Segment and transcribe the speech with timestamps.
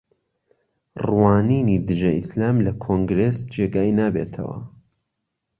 [1.05, 4.57] ڕوانینی دژە ئیسلام لە کۆنگرێس جێگای نابێتەوە